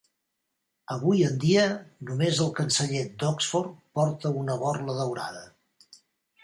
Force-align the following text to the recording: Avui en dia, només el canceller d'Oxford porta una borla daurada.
Avui 0.95 1.19
en 1.27 1.35
dia, 1.43 1.65
només 2.11 2.41
el 2.47 2.49
canceller 2.61 3.05
d'Oxford 3.25 3.77
porta 3.99 4.35
una 4.45 4.59
borla 4.67 4.99
daurada. 5.03 5.47